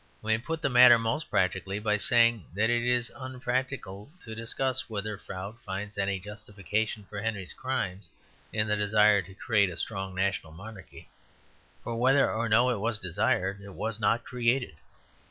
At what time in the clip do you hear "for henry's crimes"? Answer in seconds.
7.07-8.09